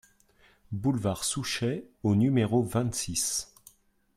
[0.71, 3.53] Boulevard Souchet au numéro vingt-six